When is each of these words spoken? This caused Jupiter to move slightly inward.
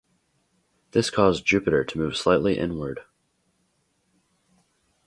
This 0.93 1.11
caused 1.11 1.45
Jupiter 1.45 1.83
to 1.83 1.97
move 1.99 2.17
slightly 2.17 2.57
inward. 2.57 3.01